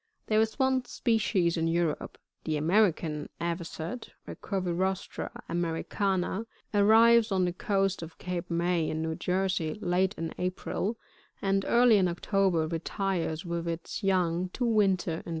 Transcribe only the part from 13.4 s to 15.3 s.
with its young to winter in the South.